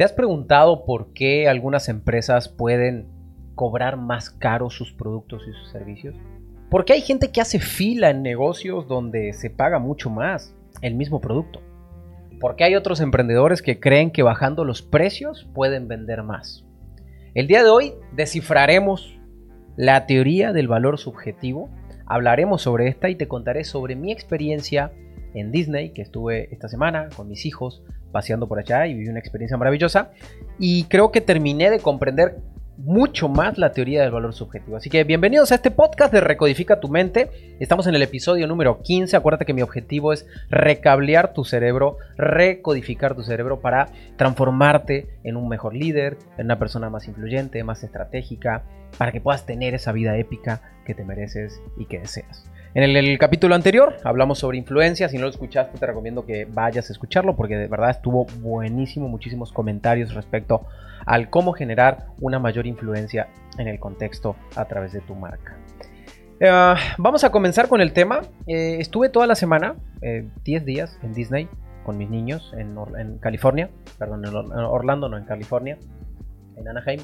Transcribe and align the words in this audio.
¿Te 0.00 0.04
has 0.04 0.14
preguntado 0.14 0.86
por 0.86 1.12
qué 1.12 1.46
algunas 1.46 1.90
empresas 1.90 2.48
pueden 2.48 3.06
cobrar 3.54 3.98
más 3.98 4.30
caro 4.30 4.70
sus 4.70 4.94
productos 4.94 5.42
y 5.46 5.52
sus 5.52 5.68
servicios? 5.68 6.16
¿Por 6.70 6.86
qué 6.86 6.94
hay 6.94 7.02
gente 7.02 7.30
que 7.30 7.42
hace 7.42 7.58
fila 7.58 8.08
en 8.08 8.22
negocios 8.22 8.88
donde 8.88 9.34
se 9.34 9.50
paga 9.50 9.78
mucho 9.78 10.08
más 10.08 10.56
el 10.80 10.94
mismo 10.94 11.20
producto? 11.20 11.60
¿Por 12.40 12.56
qué 12.56 12.64
hay 12.64 12.76
otros 12.76 13.02
emprendedores 13.02 13.60
que 13.60 13.78
creen 13.78 14.10
que 14.10 14.22
bajando 14.22 14.64
los 14.64 14.80
precios 14.80 15.46
pueden 15.52 15.86
vender 15.86 16.22
más? 16.22 16.64
El 17.34 17.46
día 17.46 17.62
de 17.62 17.68
hoy 17.68 17.92
descifraremos 18.14 19.20
la 19.76 20.06
teoría 20.06 20.54
del 20.54 20.66
valor 20.66 20.96
subjetivo, 20.96 21.68
hablaremos 22.06 22.62
sobre 22.62 22.88
esta 22.88 23.10
y 23.10 23.16
te 23.16 23.28
contaré 23.28 23.64
sobre 23.64 23.96
mi 23.96 24.12
experiencia 24.12 24.92
en 25.34 25.52
Disney, 25.52 25.90
que 25.92 26.00
estuve 26.00 26.48
esta 26.54 26.68
semana 26.70 27.10
con 27.14 27.28
mis 27.28 27.44
hijos, 27.44 27.82
paseando 28.12 28.48
por 28.48 28.58
allá 28.58 28.86
y 28.86 28.94
viví 28.94 29.08
una 29.08 29.20
experiencia 29.20 29.56
maravillosa. 29.56 30.10
Y 30.58 30.84
creo 30.84 31.10
que 31.10 31.20
terminé 31.20 31.70
de 31.70 31.80
comprender 31.80 32.36
mucho 32.84 33.28
más 33.28 33.58
la 33.58 33.72
teoría 33.72 34.02
del 34.02 34.10
valor 34.10 34.32
subjetivo. 34.32 34.76
Así 34.76 34.88
que 34.88 35.04
bienvenidos 35.04 35.52
a 35.52 35.56
este 35.56 35.70
podcast 35.70 36.12
de 36.12 36.20
Recodifica 36.20 36.80
tu 36.80 36.88
mente. 36.88 37.30
Estamos 37.60 37.86
en 37.86 37.94
el 37.94 38.02
episodio 38.02 38.46
número 38.46 38.80
15. 38.82 39.16
Acuérdate 39.16 39.44
que 39.44 39.52
mi 39.52 39.62
objetivo 39.62 40.12
es 40.12 40.26
recablear 40.48 41.34
tu 41.34 41.44
cerebro, 41.44 41.98
recodificar 42.16 43.14
tu 43.14 43.22
cerebro 43.22 43.60
para 43.60 43.88
transformarte 44.16 45.08
en 45.24 45.36
un 45.36 45.48
mejor 45.48 45.74
líder, 45.74 46.16
en 46.38 46.46
una 46.46 46.58
persona 46.58 46.88
más 46.88 47.06
influyente, 47.06 47.62
más 47.64 47.84
estratégica, 47.84 48.64
para 48.96 49.12
que 49.12 49.20
puedas 49.20 49.44
tener 49.44 49.74
esa 49.74 49.92
vida 49.92 50.16
épica 50.16 50.62
que 50.86 50.94
te 50.94 51.04
mereces 51.04 51.60
y 51.76 51.84
que 51.84 52.00
deseas. 52.00 52.50
En 52.72 52.84
el, 52.84 53.18
capítulo 53.18 53.56
anterior 53.56 53.96
hablamos 54.04 54.38
sobre 54.38 54.56
influencia. 54.56 55.08
Si 55.08 55.16
no 55.16 55.24
lo 55.24 55.30
escuchaste, 55.30 55.76
te 55.76 55.86
recomiendo 55.86 56.24
que 56.24 56.44
vayas 56.44 56.88
a 56.88 56.92
escucharlo 56.92 57.34
porque 57.34 57.56
de 57.56 57.66
verdad 57.66 57.90
estuvo 57.90 58.26
buenísimo. 58.40 59.08
Muchísimos 59.08 59.52
comentarios 59.52 60.14
respecto 60.14 60.66
al 61.04 61.30
cómo 61.30 61.52
generar 61.52 62.06
una 62.20 62.38
mayor 62.38 62.68
influencia 62.68 63.28
en 63.58 63.66
el 63.66 63.80
contexto 63.80 64.36
a 64.54 64.66
través 64.66 64.92
de 64.92 65.00
tu 65.00 65.16
marca. 65.16 65.56
Eh, 66.38 66.74
vamos 66.96 67.24
a 67.24 67.32
comenzar 67.32 67.66
con 67.66 67.80
el 67.80 67.92
tema. 67.92 68.20
Eh, 68.46 68.76
estuve 68.78 69.08
toda 69.08 69.26
la 69.26 69.34
semana, 69.34 69.74
10 70.00 70.62
eh, 70.62 70.64
días 70.64 70.96
en 71.02 71.12
Disney 71.12 71.48
con 71.84 71.98
mis 71.98 72.08
niños 72.08 72.54
en, 72.56 72.76
en 72.96 73.18
California. 73.18 73.68
Perdón, 73.98 74.24
en 74.26 74.34
Orlando, 74.36 75.08
no 75.08 75.18
en 75.18 75.24
California, 75.24 75.76
en 76.56 76.68
Anaheim. 76.68 77.00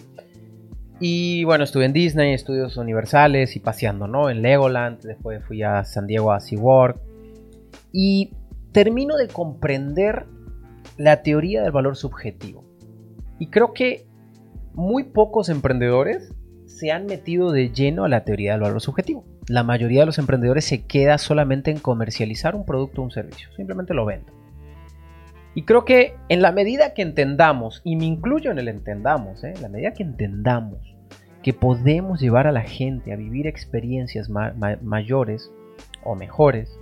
Y 0.99 1.45
bueno, 1.45 1.65
estuve 1.65 1.85
en 1.85 1.93
Disney, 1.93 2.33
estudios 2.33 2.77
universales 2.77 3.55
y 3.57 3.61
paseando, 3.61 4.07
¿no? 4.07 4.31
En 4.31 4.41
Legoland, 4.41 5.01
después 5.03 5.45
fui 5.45 5.63
a 5.63 5.85
San 5.85 6.07
Diego 6.07 6.33
a 6.33 6.41
SeaWorld. 6.41 6.99
Y 7.93 8.33
termino 8.73 9.17
de 9.17 9.29
comprender 9.29 10.27
la 10.97 11.23
teoría 11.23 11.63
del 11.63 11.73
valor 11.73 11.97
subjetivo. 11.97 12.65
Y 13.39 13.49
creo 13.49 13.75
que 13.75 14.07
muy 14.75 15.05
pocos 15.05 15.49
emprendedores 15.49 16.33
se 16.67 16.91
han 16.91 17.07
metido 17.07 17.53
de 17.53 17.71
lleno 17.71 18.05
a 18.05 18.09
la 18.09 18.25
teoría 18.25 18.53
del 18.53 18.63
valor 18.63 18.81
subjetivo. 18.81 19.25
La 19.49 19.63
mayoría 19.63 20.01
de 20.01 20.07
los 20.07 20.19
emprendedores 20.19 20.65
se 20.65 20.87
queda 20.87 21.19
solamente 21.19 21.71
en 21.71 21.79
comercializar 21.79 22.55
un 22.55 22.65
producto 22.65 23.01
o 23.01 23.05
un 23.05 23.11
servicio. 23.11 23.49
Simplemente 23.55 23.95
lo 23.95 24.05
venden. 24.05 24.36
Y 25.57 25.63
creo 25.63 25.87
que 25.87 26.15
en 26.29 26.43
la 26.43 26.53
medida 26.53 26.93
que 26.93 27.01
entendamos, 27.01 27.81
y 27.83 27.97
me 27.97 28.05
incluyo 28.05 28.51
en 28.51 28.59
el 28.59 28.69
entendamos, 28.69 29.43
¿eh? 29.43 29.55
en 29.57 29.63
la 29.63 29.71
medida 29.71 29.93
que 29.93 30.03
entendamos 30.03 30.79
que 31.43 31.55
podemos 31.55 32.21
llevar 32.21 32.47
a 32.47 32.53
la 32.53 32.61
gente 32.61 33.11
a 33.11 33.17
vivir 33.17 33.47
experiencias 33.47 34.29
mayores 34.29 35.51
o 36.05 36.15
mejores, 36.15 36.79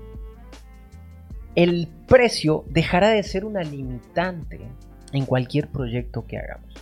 el 1.54 1.86
precio 2.08 2.64
dejará 2.68 3.10
de 3.10 3.22
ser 3.22 3.44
una 3.44 3.62
limitante 3.62 4.60
en 5.12 5.24
cualquier 5.24 5.68
proyecto 5.68 6.26
que 6.26 6.38
hagamos. 6.38 6.74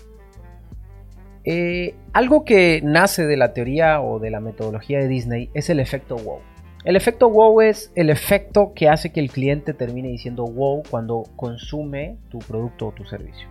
Eh, 1.44 1.94
algo 2.14 2.46
que 2.46 2.80
nace 2.82 3.26
de 3.26 3.36
la 3.36 3.52
teoría 3.52 4.00
o 4.00 4.18
de 4.18 4.30
la 4.30 4.40
metodología 4.40 4.98
de 4.98 5.08
Disney 5.08 5.50
es 5.52 5.68
el 5.68 5.78
efecto 5.78 6.16
wow. 6.16 6.38
El 6.84 6.96
efecto 6.96 7.30
wow 7.30 7.60
es 7.60 7.92
el 7.94 8.10
efecto 8.10 8.72
que 8.74 8.88
hace 8.88 9.12
que 9.12 9.20
el 9.20 9.30
cliente 9.30 9.72
termine 9.72 10.08
diciendo 10.08 10.44
wow 10.44 10.82
cuando 10.90 11.22
consume 11.36 12.18
tu 12.28 12.40
producto 12.40 12.88
o 12.88 12.92
tu 12.92 13.04
servicio. 13.04 13.48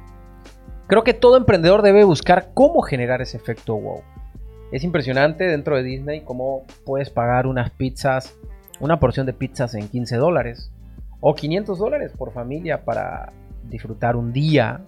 Creo 0.88 1.06
que 1.06 1.14
todo 1.14 1.38
emprendedor 1.38 1.82
debe 1.82 2.04
buscar 2.04 2.50
cómo 2.54 2.82
generar 2.82 3.22
ese 3.22 3.38
efecto 3.38 3.78
wow. 3.78 4.02
Es 4.74 4.84
impresionante 4.84 5.46
dentro 5.46 5.78
de 5.78 5.84
Disney 5.84 6.22
cómo 6.22 6.66
puedes 6.86 7.10
pagar 7.10 7.48
unas 7.48 7.72
pizzas, 7.72 8.38
una 8.82 9.00
porción 9.00 9.26
de 9.26 9.34
pizzas 9.34 9.76
en 9.76 9.88
15 9.88 10.18
dólares 10.18 10.70
o 11.22 11.34
500 11.34 11.80
dólares 11.80 12.12
por 12.18 12.34
familia 12.34 12.84
para 12.84 13.32
disfrutar 13.70 14.18
un 14.18 14.34
día. 14.34 14.82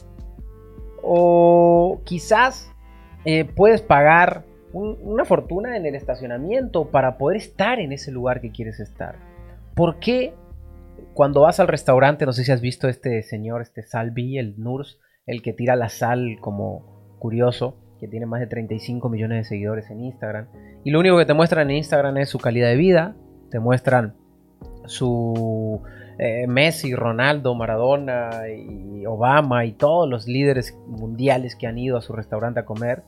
O 1.01 2.01
quizás 2.03 2.69
eh, 3.23 3.45
puedes 3.45 3.81
pagar 3.81 4.43
una 4.73 5.23
fortuna 5.23 5.77
en 5.77 5.85
el 5.85 5.95
estacionamiento 5.95 6.89
para 6.89 7.17
poder 7.17 7.37
estar 7.37 7.79
en 7.79 7.91
ese 7.91 8.11
lugar 8.11 8.41
que 8.41 8.51
quieres 8.51 8.79
estar. 8.79 9.15
¿Por 9.75 9.99
qué 9.99 10.33
cuando 11.13 11.41
vas 11.41 11.59
al 11.59 11.67
restaurante, 11.67 12.25
no 12.25 12.33
sé 12.33 12.43
si 12.43 12.51
has 12.51 12.61
visto 12.61 12.87
este 12.87 13.21
señor, 13.23 13.61
este 13.61 13.83
Salvi, 13.83 14.37
el 14.37 14.55
Nurs, 14.57 14.99
el 15.25 15.41
que 15.41 15.53
tira 15.53 15.75
la 15.75 15.89
sal 15.89 16.37
como 16.41 17.17
curioso, 17.19 17.77
que 17.99 18.07
tiene 18.07 18.25
más 18.25 18.39
de 18.39 18.47
35 18.47 19.09
millones 19.09 19.39
de 19.39 19.43
seguidores 19.43 19.89
en 19.89 20.03
Instagram, 20.03 20.47
y 20.83 20.91
lo 20.91 20.99
único 20.99 21.17
que 21.17 21.25
te 21.25 21.33
muestran 21.33 21.69
en 21.69 21.77
Instagram 21.77 22.17
es 22.17 22.29
su 22.29 22.39
calidad 22.39 22.67
de 22.67 22.75
vida, 22.75 23.15
te 23.51 23.59
muestran 23.59 24.15
su 24.85 25.81
eh, 26.17 26.47
Messi, 26.47 26.95
Ronaldo, 26.95 27.55
Maradona 27.55 28.47
y 28.49 29.05
Obama 29.05 29.65
y 29.65 29.73
todos 29.73 30.09
los 30.09 30.27
líderes 30.27 30.77
mundiales 30.87 31.55
que 31.55 31.67
han 31.67 31.77
ido 31.77 31.97
a 31.97 32.01
su 32.01 32.13
restaurante 32.13 32.59
a 32.59 32.65
comer, 32.65 33.03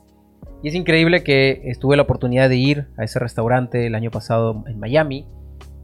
y 0.64 0.70
es 0.70 0.76
increíble 0.76 1.24
que 1.24 1.62
estuve 1.66 1.96
la 1.96 2.04
oportunidad 2.04 2.50
de 2.50 2.58
ir 2.58 2.88
a 2.98 3.04
ese 3.04 3.20
restaurante 3.20 3.86
el 3.86 3.96
año 3.96 4.12
pasado 4.12 4.64
en 4.68 4.80
Miami 4.80 5.28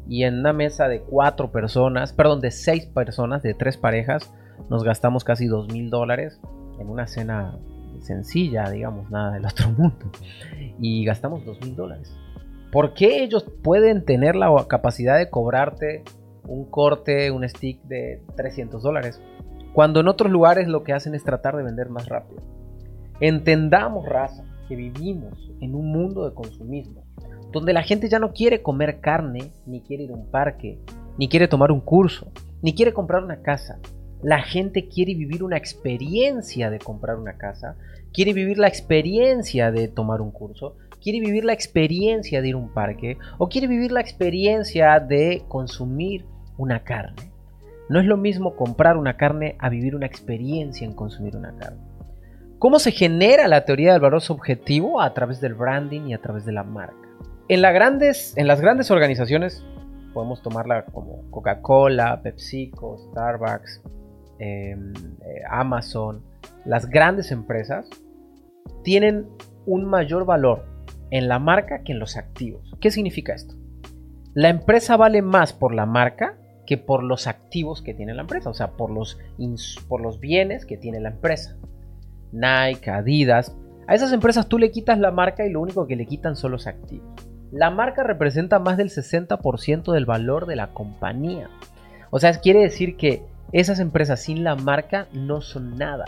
y 0.08 0.24
en 0.24 0.40
una 0.40 0.54
mesa 0.54 0.88
de 0.88 1.02
cuatro 1.02 1.52
personas, 1.52 2.14
perdón, 2.14 2.42
de 2.42 2.52
seis 2.52 2.86
personas, 2.86 3.44
de 3.44 3.54
tres 3.54 3.78
parejas, 3.78 4.34
nos 4.70 4.84
gastamos 4.84 5.24
casi 5.24 5.48
dos 5.48 5.68
mil 5.72 5.90
dólares 5.90 6.40
en 6.80 6.90
una 6.90 7.08
cena 7.08 7.58
sencilla, 8.02 8.70
digamos, 8.70 9.10
nada 9.10 9.34
del 9.34 9.46
otro 9.46 9.70
mundo. 9.78 10.12
Y 10.80 11.06
gastamos 11.06 11.46
dos 11.46 11.62
mil 11.62 11.76
dólares. 11.76 12.16
¿Por 12.72 12.94
qué 12.94 13.24
ellos 13.24 13.46
pueden 13.64 14.06
tener 14.06 14.36
la 14.36 14.50
capacidad 14.68 15.18
de 15.18 15.30
cobrarte 15.30 16.04
un 16.44 16.66
corte, 16.66 17.30
un 17.30 17.48
stick 17.48 17.82
de 17.84 18.24
300 18.36 18.82
dólares? 18.82 19.22
Cuando 19.74 20.00
en 20.00 20.08
otros 20.08 20.32
lugares 20.32 20.68
lo 20.68 20.84
que 20.84 20.94
hacen 20.94 21.14
es 21.14 21.24
tratar 21.24 21.56
de 21.58 21.64
vender 21.64 21.90
más 21.90 22.08
rápido. 22.08 22.42
Entendamos, 23.20 24.06
raza, 24.06 24.44
que 24.72 24.78
vivimos 24.78 25.52
en 25.60 25.76
un 25.76 25.92
mundo 25.92 26.24
de 26.24 26.34
consumismo, 26.34 27.04
donde 27.52 27.74
la 27.74 27.84
gente 27.84 28.08
ya 28.08 28.20
no 28.20 28.32
quiere 28.32 28.62
comer 28.62 29.02
carne, 29.02 29.52
ni 29.66 29.82
quiere 29.82 30.04
ir 30.04 30.12
a 30.12 30.16
un 30.16 30.32
parque, 30.32 30.80
ni 31.18 31.28
quiere 31.28 31.50
tomar 31.50 31.74
un 31.74 31.82
curso, 31.82 32.32
ni 32.62 32.74
quiere 32.74 32.94
comprar 32.94 33.22
una 33.22 33.42
casa. 33.42 33.82
La 34.24 34.42
gente 34.44 34.88
quiere 34.88 35.14
vivir 35.14 35.44
una 35.44 35.58
experiencia 35.58 36.70
de 36.70 36.80
comprar 36.80 37.18
una 37.18 37.38
casa, 37.38 37.76
quiere 38.14 38.32
vivir 38.32 38.60
la 38.60 38.70
experiencia 38.70 39.74
de 39.74 39.90
tomar 39.90 40.22
un 40.22 40.32
curso, 40.32 40.78
quiere 41.02 41.20
vivir 41.20 41.44
la 41.44 41.52
experiencia 41.52 42.42
de 42.42 42.48
ir 42.48 42.56
a 42.56 42.60
un 42.60 42.74
parque 42.74 43.18
o 43.40 43.50
quiere 43.50 43.68
vivir 43.68 43.92
la 43.92 44.00
experiencia 44.00 45.02
de 45.02 45.44
consumir 45.50 46.24
una 46.58 46.86
carne. 46.86 47.34
No 47.90 48.00
es 48.00 48.06
lo 48.06 48.16
mismo 48.16 48.56
comprar 48.56 48.96
una 48.96 49.18
carne 49.18 49.58
a 49.60 49.68
vivir 49.68 49.98
una 49.98 50.06
experiencia 50.06 50.88
en 50.88 50.94
consumir 50.94 51.36
una 51.36 51.58
carne. 51.58 51.91
¿Cómo 52.62 52.78
se 52.78 52.92
genera 52.92 53.48
la 53.48 53.66
teoría 53.66 53.94
del 53.94 54.02
valor 54.02 54.22
subjetivo? 54.22 55.02
A 55.02 55.16
través 55.16 55.42
del 55.42 55.56
branding 55.56 56.02
y 56.02 56.14
a 56.14 56.22
través 56.22 56.46
de 56.46 56.52
la 56.52 56.64
marca. 56.64 57.10
En, 57.48 57.60
grandes, 57.64 58.38
en 58.38 58.46
las 58.46 58.62
grandes 58.62 58.92
organizaciones, 58.92 59.66
podemos 60.14 60.44
tomarla 60.44 60.86
como 60.86 61.28
Coca-Cola, 61.32 62.22
PepsiCo, 62.22 63.00
Starbucks, 63.00 63.82
em, 64.38 64.94
eh, 64.94 65.42
Amazon, 65.50 66.24
las 66.64 66.88
grandes 66.88 67.32
empresas 67.32 67.90
tienen 68.84 69.28
un 69.66 69.86
mayor 69.86 70.26
valor 70.26 70.68
en 71.10 71.30
la 71.30 71.40
marca 71.40 71.82
que 71.82 71.94
en 71.94 72.00
los 72.00 72.16
activos. 72.16 72.76
¿Qué 72.80 72.92
significa 72.92 73.34
esto? 73.34 73.56
La 74.36 74.50
empresa 74.50 74.98
vale 74.98 75.24
más 75.24 75.52
por 75.52 75.74
la 75.74 75.88
marca 75.88 76.38
que 76.68 76.78
por 76.78 77.02
los 77.02 77.26
activos 77.26 77.82
que 77.82 77.96
tiene 77.96 78.14
la 78.14 78.22
empresa, 78.22 78.52
o 78.52 78.54
sea, 78.54 78.74
por 78.74 78.92
los, 78.92 79.18
por 79.88 80.00
los 80.00 80.20
bienes 80.20 80.68
que 80.68 80.78
tiene 80.78 81.00
la 81.00 81.10
empresa. 81.10 81.58
Nike, 82.32 82.90
Adidas. 82.90 83.56
A 83.88 83.96
esas 83.96 84.14
empresas 84.14 84.48
tú 84.48 84.58
le 84.58 84.72
quitas 84.72 85.00
la 85.00 85.12
marca 85.12 85.46
y 85.46 85.50
lo 85.50 85.62
único 85.62 85.88
que 85.88 85.96
le 85.96 86.06
quitan 86.06 86.36
son 86.36 86.52
los 86.52 86.68
activos. 86.68 87.08
La 87.52 87.70
marca 87.70 88.04
representa 88.04 88.60
más 88.60 88.78
del 88.78 88.90
60% 88.90 89.92
del 89.92 90.06
valor 90.06 90.46
de 90.46 90.56
la 90.56 90.74
compañía. 90.74 91.50
O 92.10 92.20
sea, 92.20 92.40
quiere 92.40 92.62
decir 92.62 92.96
que 92.96 93.24
esas 93.52 93.80
empresas 93.80 94.22
sin 94.22 94.44
la 94.44 94.56
marca 94.56 95.08
no 95.14 95.42
son 95.42 95.76
nada. 95.76 96.06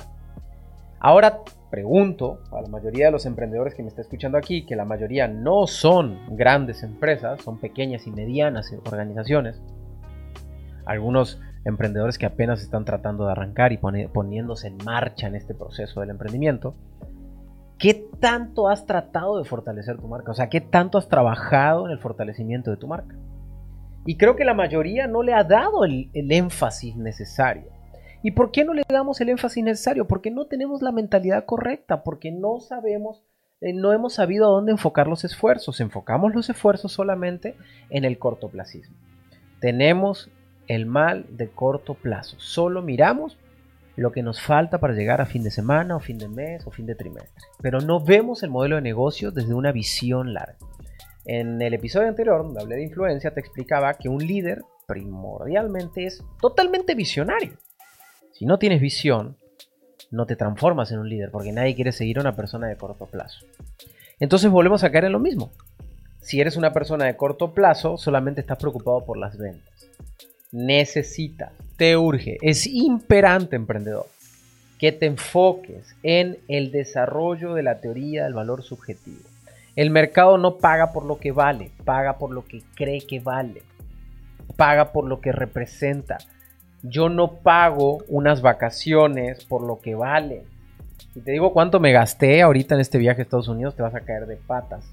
Ahora 1.00 1.40
pregunto 1.70 2.40
a 2.52 2.62
la 2.62 2.70
mayoría 2.70 3.08
de 3.08 3.12
los 3.12 3.25
emprendedores 3.25 3.75
que 3.75 3.84
me 3.84 3.90
está 3.90 4.02
escuchando 4.02 4.38
aquí, 4.38 4.66
que 4.66 4.78
la 4.78 4.86
mayoría 4.86 5.28
no 5.28 5.68
son 5.68 6.18
grandes 6.38 6.84
empresas, 6.84 7.42
son 7.42 7.60
pequeñas 7.60 8.08
y 8.08 8.12
medianas 8.12 8.74
organizaciones. 8.86 9.62
Algunos 10.86 11.42
emprendedores 11.65 12.18
que 12.18 12.25
apenas 12.25 12.62
están 12.62 12.86
tratando 12.86 13.25
de 13.25 13.31
arrancar 13.31 13.71
y 13.71 13.77
poniéndose 13.77 14.68
en 14.68 14.77
marcha 14.83 15.27
en 15.27 15.36
este 15.36 15.54
proceso 15.54 16.01
del 16.01 16.10
emprendimiento, 16.10 16.75
¿qué 17.77 18.06
tanto 18.19 18.69
has 18.69 18.86
tratado 18.86 19.38
de 19.38 19.45
fortalecer 19.45 19.98
tu 19.98 20.07
marca? 20.07 20.31
O 20.31 20.36
sea, 20.36 20.50
¿qué 20.50 20.62
tanto 20.62 20.98
has 20.98 21.07
trabajado 21.07 21.86
en 21.86 21.92
el 21.92 22.00
fortalecimiento 22.00 22.71
de 22.71 22.77
tu 22.77 22.88
marca? 22.88 23.15
Y 24.06 24.18
creo 24.18 24.36
que 24.36 24.45
la 24.45 24.54
mayoría 24.54 25.07
no 25.07 25.24
le 25.24 25.33
ha 25.33 25.44
dado 25.44 25.86
el, 25.86 26.10
el 26.13 26.31
énfasis 26.31 26.95
necesario. 26.98 27.71
¿Y 28.21 28.31
por 28.31 28.51
qué 28.51 28.65
no 28.65 28.74
le 28.74 28.83
damos 28.88 29.19
el 29.21 29.30
énfasis 29.30 29.63
necesario? 29.63 30.07
Porque 30.07 30.31
no 30.31 30.45
tenemos 30.45 30.81
la 30.81 30.92
mentalidad 30.92 31.45
correcta, 31.45 32.04
porque 32.04 32.31
no 32.31 32.60
sabemos 32.60 33.24
eh, 33.63 33.71
no 33.71 33.94
hemos 33.94 34.15
sabido 34.15 34.45
a 34.45 34.50
dónde 34.51 34.74
enfocar 34.74 35.07
los 35.07 35.24
esfuerzos. 35.24 35.80
Enfocamos 35.80 36.36
los 36.36 36.50
esfuerzos 36.50 36.92
solamente 36.92 37.56
en 37.89 38.04
el 38.04 38.19
cortoplacismo. 38.19 38.98
Tenemos 39.62 40.30
el 40.68 40.86
mal 40.86 41.25
de 41.30 41.50
corto 41.50 41.94
plazo. 41.94 42.36
Solo 42.39 42.81
miramos 42.81 43.38
lo 43.95 44.12
que 44.12 44.24
nos 44.24 44.42
falta 44.42 44.80
para 44.80 44.94
llegar 44.94 45.21
a 45.21 45.25
fin 45.25 45.44
de 45.44 45.51
semana 45.51 45.95
o 45.95 46.00
fin 46.00 46.18
de 46.18 46.27
mes 46.27 46.65
o 46.65 46.71
fin 46.71 46.86
de 46.86 46.95
trimestre. 46.95 47.48
Pero 47.62 47.80
no 47.80 48.00
vemos 48.00 48.44
el 48.44 48.50
modelo 48.50 48.75
de 48.75 48.81
negocio 48.81 49.31
desde 49.31 49.54
una 49.54 49.71
visión 49.71 50.33
larga. 50.33 50.57
En 51.25 51.62
el 51.62 51.74
episodio 51.74 52.10
anterior, 52.10 52.44
donde 52.44 52.62
hablé 52.62 52.75
de 52.77 52.83
influencia, 52.83 53.33
te 53.33 53.39
explicaba 53.39 53.94
que 53.94 54.10
un 54.10 54.25
líder 54.25 54.63
primordialmente 54.88 56.06
es 56.06 56.24
totalmente 56.42 56.95
visionario. 56.95 57.54
Si 58.33 58.45
no 58.45 58.60
tienes 58.60 58.81
visión, 58.81 59.38
no 60.12 60.25
te 60.25 60.36
transformas 60.36 60.92
en 60.92 61.00
un 61.00 61.10
líder, 61.10 61.31
porque 61.31 61.51
nadie 61.51 61.75
quiere 61.75 61.92
seguir 61.92 62.18
a 62.18 62.21
una 62.21 62.36
persona 62.36 62.68
de 62.68 62.75
corto 62.75 63.06
plazo. 63.06 63.45
Entonces 64.19 64.51
volvemos 64.51 64.83
a 64.83 64.92
caer 64.92 65.06
en 65.06 65.13
lo 65.13 65.19
mismo. 65.19 65.51
Si 66.21 66.39
eres 66.39 66.57
una 66.57 66.74
persona 66.74 67.06
de 67.06 67.15
corto 67.15 67.54
plazo, 67.54 67.98
solamente 67.98 68.42
estás 68.42 68.57
preocupado 68.57 69.06
por 69.06 69.18
las 69.18 69.38
ventas. 69.38 69.89
Necesitas, 70.54 71.52
te 71.78 71.98
urge, 71.98 72.38
es 72.42 72.66
imperante 72.68 73.56
emprendedor, 73.56 74.06
que 74.80 74.92
te 74.92 75.08
enfoques 75.08 75.96
en 76.04 76.38
el 76.48 76.72
desarrollo 76.72 77.56
de 77.56 77.64
la 77.64 77.82
teoría 77.82 78.24
del 78.24 78.36
valor 78.36 78.64
subjetivo. 78.64 79.20
El 79.76 79.90
mercado 79.90 80.38
no 80.38 80.60
paga 80.60 80.94
por 80.94 81.06
lo 81.06 81.20
que 81.20 81.32
vale, 81.32 81.72
paga 81.84 82.18
por 82.20 82.32
lo 82.32 82.46
que 82.46 82.62
cree 82.76 83.02
que 83.02 83.20
vale, 83.20 83.64
paga 84.56 84.94
por 84.94 85.06
lo 85.06 85.20
que 85.20 85.32
representa, 85.32 86.20
yo 86.84 87.10
no 87.10 87.38
pago 87.38 88.04
unas 88.08 88.42
vacaciones 88.42 89.46
por 89.46 89.64
lo 89.64 89.80
que 89.80 89.96
vale. 89.96 90.44
Si 91.14 91.22
te 91.22 91.32
digo 91.32 91.54
cuánto 91.54 91.80
me 91.80 91.92
gasté 91.92 92.42
ahorita 92.42 92.76
en 92.76 92.82
este 92.82 92.98
viaje 92.98 93.22
a 93.22 93.24
Estados 93.24 93.48
Unidos, 93.48 93.76
te 93.76 93.82
vas 93.82 93.96
a 93.96 94.02
caer 94.02 94.28
de 94.28 94.36
patas. 94.36 94.86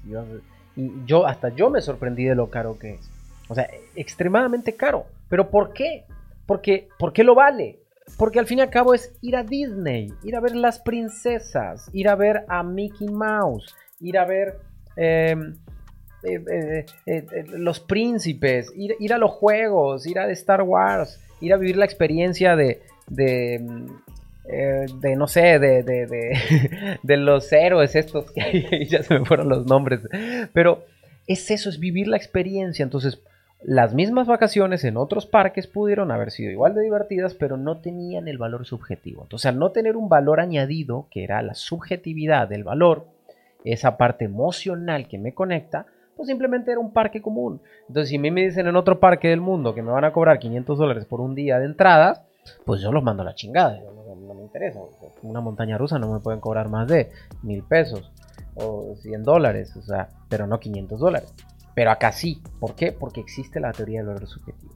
Y 0.75 1.05
yo, 1.05 1.27
hasta 1.27 1.49
yo 1.49 1.69
me 1.69 1.81
sorprendí 1.81 2.23
de 2.23 2.35
lo 2.35 2.49
caro 2.49 2.79
que 2.79 2.95
es. 2.95 3.09
O 3.47 3.55
sea, 3.55 3.69
extremadamente 3.95 4.73
caro. 4.75 5.05
¿Pero 5.31 5.49
por 5.49 5.71
qué? 5.71 6.03
Porque, 6.45 6.89
¿Por 6.99 7.13
qué 7.13 7.23
lo 7.23 7.33
vale? 7.33 7.79
Porque 8.17 8.37
al 8.37 8.45
fin 8.45 8.57
y 8.57 8.61
al 8.61 8.69
cabo 8.69 8.93
es 8.93 9.13
ir 9.21 9.37
a 9.37 9.43
Disney, 9.43 10.13
ir 10.23 10.35
a 10.35 10.41
ver 10.41 10.57
las 10.57 10.79
princesas, 10.79 11.89
ir 11.93 12.09
a 12.09 12.15
ver 12.15 12.43
a 12.49 12.63
Mickey 12.63 13.07
Mouse, 13.07 13.73
ir 14.01 14.17
a 14.17 14.25
ver 14.25 14.57
em, 14.97 15.55
eh, 16.23 16.43
eh, 16.51 16.85
eh, 17.05 17.45
los 17.47 17.79
príncipes, 17.79 18.73
ir, 18.75 18.97
ir, 18.99 19.13
a 19.13 19.17
los 19.17 19.31
juegos, 19.31 20.05
ir 20.05 20.19
a 20.19 20.29
Star 20.31 20.63
Wars, 20.63 21.21
ir 21.39 21.53
a 21.53 21.57
vivir 21.57 21.77
la 21.77 21.85
experiencia 21.85 22.57
de, 22.57 22.81
de, 23.07 23.87
de 24.99 25.15
no 25.15 25.27
sé, 25.27 25.59
de, 25.59 25.83
de, 25.83 26.07
de, 27.01 27.17
los 27.17 27.49
héroes 27.53 27.95
estos 27.95 28.29
que 28.33 28.85
ya 28.89 29.01
se 29.01 29.17
me 29.17 29.25
fueron 29.25 29.47
los 29.47 29.65
nombres, 29.65 30.01
pero 30.51 30.83
es 31.25 31.49
eso, 31.51 31.69
es 31.69 31.79
vivir 31.79 32.09
la 32.09 32.17
experiencia, 32.17 32.83
entonces 32.83 33.21
las 33.63 33.93
mismas 33.93 34.27
vacaciones 34.27 34.83
en 34.83 34.97
otros 34.97 35.27
parques 35.27 35.67
pudieron 35.67 36.11
haber 36.11 36.31
sido 36.31 36.51
igual 36.51 36.73
de 36.73 36.81
divertidas, 36.81 37.35
pero 37.35 37.57
no 37.57 37.77
tenían 37.77 38.27
el 38.27 38.39
valor 38.39 38.65
subjetivo. 38.65 39.21
Entonces, 39.23 39.45
al 39.45 39.59
no 39.59 39.71
tener 39.71 39.97
un 39.97 40.09
valor 40.09 40.39
añadido, 40.39 41.07
que 41.11 41.23
era 41.23 41.41
la 41.43 41.53
subjetividad 41.53 42.47
del 42.47 42.63
valor, 42.63 43.05
esa 43.63 43.97
parte 43.97 44.25
emocional 44.25 45.07
que 45.07 45.19
me 45.19 45.33
conecta, 45.33 45.85
pues 46.15 46.27
simplemente 46.27 46.71
era 46.71 46.79
un 46.79 46.91
parque 46.91 47.21
común. 47.21 47.61
Entonces, 47.87 48.09
si 48.09 48.17
a 48.17 48.19
mí 48.19 48.31
me 48.31 48.41
dicen 48.41 48.67
en 48.67 48.75
otro 48.75 48.99
parque 48.99 49.29
del 49.29 49.41
mundo 49.41 49.75
que 49.75 49.83
me 49.83 49.91
van 49.91 50.05
a 50.05 50.11
cobrar 50.11 50.39
500 50.39 50.77
dólares 50.77 51.05
por 51.05 51.21
un 51.21 51.35
día 51.35 51.59
de 51.59 51.65
entradas, 51.65 52.23
pues 52.65 52.81
yo 52.81 52.91
los 52.91 53.03
mando 53.03 53.21
a 53.21 53.25
la 53.25 53.35
chingada. 53.35 53.79
No, 53.79 54.33
me 54.33 54.41
interesa. 54.41 54.79
Una 55.21 55.41
montaña 55.41 55.77
rusa 55.77 55.99
no 55.99 56.11
me 56.11 56.19
pueden 56.19 56.39
cobrar 56.39 56.69
más 56.69 56.87
de 56.87 57.11
mil 57.43 57.63
pesos 57.63 58.11
o 58.55 58.95
100 58.95 59.23
dólares, 59.23 59.75
o 59.75 59.81
sea, 59.81 60.09
pero 60.29 60.47
no 60.47 60.59
500 60.59 60.99
dólares. 60.99 61.33
Pero 61.75 61.91
acá 61.91 62.11
sí. 62.11 62.41
¿Por 62.59 62.75
qué? 62.75 62.91
Porque 62.91 63.21
existe 63.21 63.59
la 63.59 63.71
teoría 63.71 63.99
del 63.99 64.07
valor 64.07 64.27
subjetivo. 64.27 64.73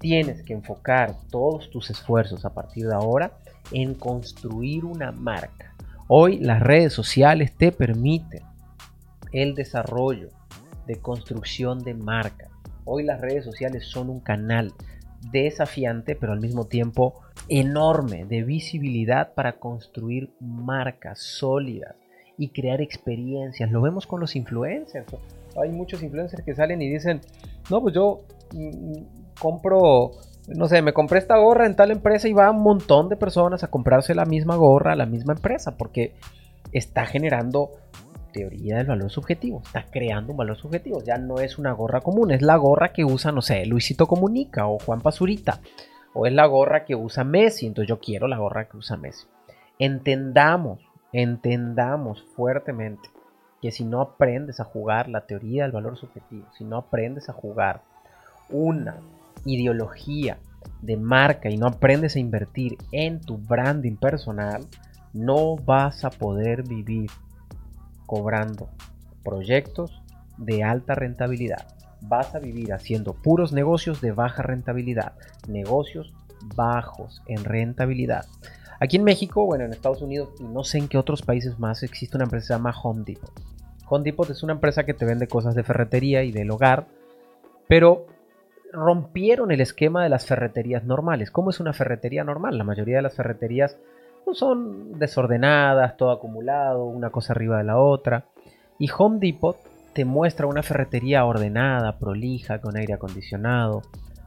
Tienes 0.00 0.42
que 0.42 0.52
enfocar 0.52 1.16
todos 1.30 1.70
tus 1.70 1.90
esfuerzos 1.90 2.44
a 2.44 2.54
partir 2.54 2.86
de 2.86 2.94
ahora 2.94 3.32
en 3.72 3.94
construir 3.94 4.84
una 4.84 5.12
marca. 5.12 5.74
Hoy 6.06 6.38
las 6.38 6.60
redes 6.60 6.92
sociales 6.92 7.52
te 7.56 7.72
permiten 7.72 8.42
el 9.32 9.54
desarrollo 9.54 10.30
de 10.86 10.96
construcción 10.96 11.80
de 11.80 11.94
marca. 11.94 12.48
Hoy 12.84 13.02
las 13.02 13.20
redes 13.20 13.44
sociales 13.44 13.86
son 13.86 14.08
un 14.08 14.20
canal 14.20 14.72
desafiante, 15.30 16.16
pero 16.16 16.32
al 16.32 16.40
mismo 16.40 16.66
tiempo 16.66 17.20
enorme 17.48 18.24
de 18.24 18.42
visibilidad 18.42 19.34
para 19.34 19.58
construir 19.58 20.30
marcas 20.40 21.18
sólidas 21.18 21.96
y 22.38 22.48
crear 22.48 22.80
experiencias. 22.80 23.70
Lo 23.70 23.82
vemos 23.82 24.06
con 24.06 24.20
los 24.20 24.36
influencers. 24.36 25.06
Hay 25.60 25.70
muchos 25.70 26.02
influencers 26.02 26.44
que 26.44 26.54
salen 26.54 26.82
y 26.82 26.88
dicen, 26.88 27.20
no, 27.70 27.80
pues 27.80 27.94
yo 27.94 28.24
mm, 28.52 28.68
mm, 28.68 29.06
compro, 29.40 30.12
no 30.48 30.68
sé, 30.68 30.82
me 30.82 30.92
compré 30.92 31.18
esta 31.18 31.36
gorra 31.36 31.66
en 31.66 31.76
tal 31.76 31.90
empresa 31.90 32.28
y 32.28 32.32
va 32.32 32.50
un 32.50 32.62
montón 32.62 33.08
de 33.08 33.16
personas 33.16 33.64
a 33.64 33.68
comprarse 33.68 34.14
la 34.14 34.24
misma 34.24 34.56
gorra 34.56 34.92
a 34.92 34.96
la 34.96 35.06
misma 35.06 35.34
empresa 35.34 35.76
porque 35.76 36.14
está 36.72 37.06
generando 37.06 37.72
teoría 38.32 38.76
del 38.76 38.86
valor 38.86 39.10
subjetivo. 39.10 39.62
Está 39.64 39.86
creando 39.90 40.32
un 40.32 40.38
valor 40.38 40.56
subjetivo. 40.56 41.02
Ya 41.02 41.16
no 41.18 41.40
es 41.40 41.58
una 41.58 41.72
gorra 41.72 42.00
común, 42.00 42.30
es 42.30 42.42
la 42.42 42.56
gorra 42.56 42.92
que 42.92 43.04
usa, 43.04 43.32
no 43.32 43.42
sé, 43.42 43.66
Luisito 43.66 44.06
Comunica 44.06 44.66
o 44.66 44.78
Juan 44.78 45.00
Pazurita. 45.00 45.60
O 46.14 46.26
es 46.26 46.32
la 46.32 46.46
gorra 46.46 46.84
que 46.84 46.94
usa 46.94 47.24
Messi. 47.24 47.66
Entonces 47.66 47.88
yo 47.88 47.98
quiero 48.00 48.28
la 48.28 48.38
gorra 48.38 48.68
que 48.68 48.76
usa 48.76 48.96
Messi. 48.96 49.26
Entendamos, 49.78 50.80
entendamos 51.12 52.24
fuertemente 52.34 53.08
que 53.60 53.72
si 53.72 53.84
no 53.84 54.00
aprendes 54.00 54.60
a 54.60 54.64
jugar 54.64 55.08
la 55.08 55.22
teoría 55.22 55.64
del 55.64 55.72
valor 55.72 55.96
subjetivo, 55.96 56.46
si 56.56 56.64
no 56.64 56.76
aprendes 56.76 57.28
a 57.28 57.32
jugar 57.32 57.82
una 58.50 58.96
ideología 59.44 60.38
de 60.82 60.96
marca 60.96 61.50
y 61.50 61.56
no 61.56 61.66
aprendes 61.66 62.16
a 62.16 62.20
invertir 62.20 62.76
en 62.92 63.20
tu 63.20 63.36
branding 63.36 63.96
personal, 63.96 64.66
no 65.12 65.56
vas 65.56 66.04
a 66.04 66.10
poder 66.10 66.62
vivir 66.62 67.10
cobrando 68.06 68.68
proyectos 69.24 70.02
de 70.36 70.62
alta 70.62 70.94
rentabilidad. 70.94 71.66
Vas 72.00 72.34
a 72.34 72.38
vivir 72.38 72.72
haciendo 72.72 73.14
puros 73.14 73.52
negocios 73.52 74.00
de 74.00 74.12
baja 74.12 74.42
rentabilidad, 74.42 75.14
negocios 75.48 76.14
bajos 76.54 77.22
en 77.26 77.44
rentabilidad. 77.44 78.26
Aquí 78.80 78.96
en 78.96 79.04
México, 79.04 79.44
bueno, 79.44 79.64
en 79.64 79.72
Estados 79.72 80.02
Unidos 80.02 80.30
y 80.38 80.44
no 80.44 80.62
sé 80.62 80.78
en 80.78 80.88
qué 80.88 80.98
otros 80.98 81.22
países 81.22 81.58
más 81.58 81.82
existe 81.82 82.16
una 82.16 82.24
empresa 82.24 82.44
que 82.44 82.46
se 82.46 82.54
llama 82.54 82.74
Home 82.82 83.02
Depot. 83.04 83.32
Home 83.88 84.04
Depot 84.04 84.28
es 84.30 84.42
una 84.42 84.52
empresa 84.52 84.84
que 84.84 84.94
te 84.94 85.04
vende 85.04 85.26
cosas 85.26 85.54
de 85.54 85.64
ferretería 85.64 86.22
y 86.22 86.30
del 86.30 86.50
hogar, 86.50 86.86
pero 87.66 88.06
rompieron 88.72 89.50
el 89.50 89.60
esquema 89.60 90.02
de 90.02 90.10
las 90.10 90.26
ferreterías 90.26 90.84
normales. 90.84 91.30
¿Cómo 91.30 91.50
es 91.50 91.58
una 91.58 91.72
ferretería 91.72 92.22
normal? 92.22 92.58
La 92.58 92.64
mayoría 92.64 92.96
de 92.96 93.02
las 93.02 93.14
ferreterías 93.14 93.78
son 94.32 94.98
desordenadas, 94.98 95.96
todo 95.96 96.10
acumulado, 96.10 96.84
una 96.84 97.10
cosa 97.10 97.32
arriba 97.32 97.58
de 97.58 97.64
la 97.64 97.78
otra. 97.78 98.26
Y 98.78 98.88
Home 98.96 99.18
Depot 99.20 99.56
te 99.94 100.04
muestra 100.04 100.46
una 100.46 100.62
ferretería 100.62 101.24
ordenada, 101.24 101.98
prolija, 101.98 102.60
con 102.60 102.76
aire 102.76 102.94
acondicionado, 102.94 103.82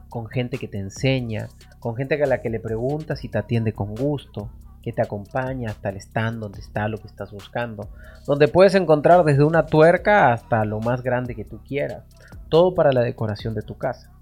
con 0.08 0.26
gente 0.26 0.58
que 0.58 0.68
te 0.68 0.78
enseña, 0.78 1.48
con 1.82 1.96
gente 1.96 2.22
a 2.22 2.26
la 2.26 2.40
que 2.40 2.48
le 2.48 2.60
preguntas 2.60 3.24
y 3.24 3.28
te 3.28 3.38
atiende 3.38 3.72
con 3.72 3.96
gusto, 3.96 4.50
que 4.82 4.92
te 4.92 5.02
acompaña 5.02 5.70
hasta 5.70 5.88
el 5.88 5.96
stand 5.96 6.38
donde 6.38 6.60
está 6.60 6.86
lo 6.86 6.98
que 6.98 7.08
estás 7.08 7.32
buscando, 7.32 7.88
donde 8.24 8.46
puedes 8.46 8.76
encontrar 8.76 9.24
desde 9.24 9.42
una 9.42 9.66
tuerca 9.66 10.32
hasta 10.32 10.64
lo 10.64 10.78
más 10.78 11.02
grande 11.02 11.34
que 11.34 11.44
tú 11.44 11.60
quieras, 11.66 12.04
todo 12.48 12.76
para 12.76 12.92
la 12.92 13.00
decoración 13.00 13.54
de 13.54 13.62
tu 13.62 13.78
casa. 13.78 14.12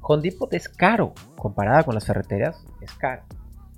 Home 0.00 0.22
Depot 0.22 0.54
es 0.54 0.68
caro, 0.68 1.12
comparada 1.36 1.82
con 1.82 1.96
las 1.96 2.06
ferreterías, 2.06 2.64
es 2.80 2.92
caro. 2.94 3.22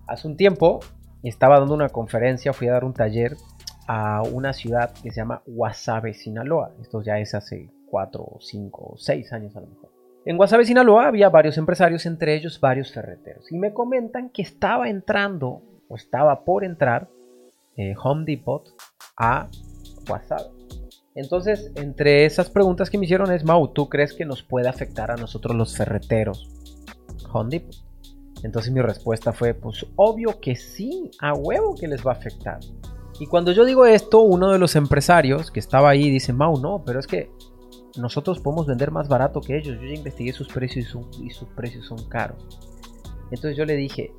Hace 0.07 0.29
un 0.29 0.37
tiempo 0.37 0.81
estaba 1.23 1.59
dando 1.59 1.73
una 1.73 1.89
conferencia, 1.89 2.53
fui 2.53 2.69
a 2.69 2.73
dar 2.73 2.85
un 2.85 2.93
taller 2.93 3.39
a 3.87 4.21
una 4.23 4.53
ciudad 4.53 4.93
que 5.03 5.11
se 5.11 5.23
llama 5.23 5.43
Guasave, 5.47 6.13
Sinaloa. 6.13 6.75
Esto 6.83 7.01
ya 7.01 7.19
es 7.21 7.35
hace 7.35 7.71
4, 7.91 8.37
5 8.39 8.85
o 8.85 8.99
6 8.99 9.33
años 9.33 9.57
a 9.57 9.61
lo 9.61 9.69
mejor. 9.69 9.94
En 10.27 10.39
Guasave, 10.39 10.65
Sinaloa 10.65 11.07
había 11.07 11.29
varios 11.29 11.59
empresarios, 11.59 12.07
entre 12.07 12.35
ellos 12.35 12.59
varios 12.59 12.93
ferreteros. 12.93 13.53
Y 13.53 13.59
me 13.59 13.75
comentan 13.75 14.31
que 14.31 14.41
estaba 14.41 14.89
entrando 14.89 15.63
o 15.89 15.97
estaba 15.97 16.45
por 16.45 16.65
entrar 16.65 17.11
eh, 17.77 17.95
Home 18.03 18.25
Depot 18.25 18.65
a 19.19 19.49
Guasave. 20.09 20.51
Entonces, 21.15 21.71
entre 21.75 22.25
esas 22.25 22.49
preguntas 22.49 22.89
que 22.89 22.97
me 22.97 23.05
hicieron 23.05 23.31
es, 23.33 23.45
Mau, 23.45 23.69
¿tú 23.69 23.89
crees 23.91 24.15
que 24.15 24.25
nos 24.25 24.43
puede 24.43 24.69
afectar 24.69 25.11
a 25.11 25.17
nosotros 25.17 25.55
los 25.55 25.77
ferreteros 25.77 26.49
Home 27.33 27.51
Depot? 27.51 27.75
Entonces 28.43 28.73
mi 28.73 28.81
respuesta 28.81 29.33
fue, 29.33 29.55
pues 29.55 29.87
obvio 29.97 30.41
que 30.41 30.57
sí, 30.57 31.11
a 31.21 31.35
huevo 31.35 31.75
que 31.75 31.89
les 31.89 32.05
va 32.05 32.13
a 32.13 32.17
afectar. 32.17 32.61
Y 33.21 33.27
cuando 33.27 33.53
yo 33.53 33.65
digo 33.65 33.87
esto, 33.87 34.21
uno 34.21 34.51
de 34.51 34.59
los 34.59 34.75
empresarios 34.75 35.51
que 35.51 35.61
estaba 35.61 35.91
ahí 35.91 36.11
dice, 36.11 36.33
Mau, 36.33 36.59
no, 36.61 36.83
pero 36.85 36.99
es 36.99 37.07
que 37.07 37.31
nosotros 37.97 38.41
podemos 38.41 38.67
vender 38.67 38.91
más 38.91 39.09
barato 39.09 39.41
que 39.41 39.57
ellos. 39.57 39.77
Yo 39.81 39.87
ya 39.87 39.95
investigué 39.95 40.33
sus 40.33 40.49
precios 40.49 40.97
y, 41.21 41.31
sus 41.31 41.49
precios 41.51 41.87
son 41.87 42.09
caros. 42.09 42.47
Entonces 43.31 43.57
yo 43.57 43.65
le 43.65 43.77
dije, 43.77 44.13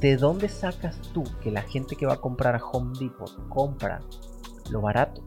¿de 0.00 0.16
dónde 0.16 0.48
sacas 0.48 1.00
tú 1.12 1.24
que 1.42 1.50
la 1.50 1.62
gente 1.62 1.96
que 1.96 2.06
va 2.06 2.14
a 2.14 2.20
comprar 2.20 2.54
a 2.54 2.64
Home 2.64 2.96
Depot 2.98 3.48
compra 3.48 4.00
lo 4.70 4.80
barato? 4.80 5.22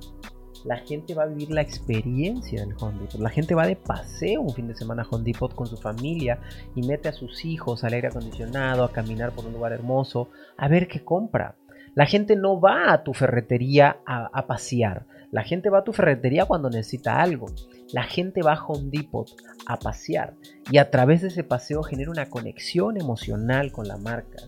La 0.66 0.78
gente 0.78 1.14
va 1.14 1.24
a 1.24 1.28
vivir 1.28 1.52
la 1.52 1.62
experiencia 1.62 2.60
del 2.60 2.76
Home 2.80 3.00
Depot. 3.00 3.22
La 3.22 3.30
gente 3.30 3.56
va 3.56 3.68
de 3.68 3.76
paseo 3.76 4.42
un 4.42 4.54
fin 4.54 4.68
de 4.68 4.76
semana 4.76 5.04
a 5.04 5.08
Home 5.10 5.24
Depot 5.24 5.54
con 5.54 5.68
su 5.68 5.78
familia 5.78 6.42
y 6.76 6.86
mete 6.86 7.10
a 7.10 7.14
sus 7.14 7.46
hijos 7.46 7.84
al 7.84 7.94
aire 7.94 8.08
acondicionado, 8.08 8.84
a 8.84 8.92
caminar 8.92 9.34
por 9.34 9.46
un 9.46 9.54
lugar 9.54 9.72
hermoso, 9.72 10.30
a 10.58 10.68
ver 10.68 10.88
qué 10.88 11.04
compra. 11.04 11.56
La 11.98 12.06
gente 12.06 12.36
no 12.36 12.62
va 12.62 12.94
a 12.94 13.04
tu 13.04 13.16
ferretería 13.16 14.02
a, 14.06 14.46
pasear. 14.46 15.08
La 15.32 15.44
gente 15.44 15.70
va 15.70 15.80
a 15.80 15.84
tu 15.84 15.92
ferretería 15.92 16.46
cuando 16.46 16.70
necesita 16.70 17.22
algo. 17.22 17.48
La 17.92 18.04
gente 18.04 18.42
va 18.42 18.54
a 18.54 18.66
Home 18.66 18.90
Depot 18.90 19.30
a 19.66 19.78
pasear. 19.78 20.36
Y 20.72 20.78
a 20.78 20.90
través 20.90 21.22
de 21.22 21.28
ese 21.28 21.44
paseo 21.44 21.84
genera 21.84 22.12
una 22.12 22.30
conexión 22.30 23.00
emocional 23.00 23.72
con 23.72 23.88
la 23.88 23.98
marca. 23.98 24.44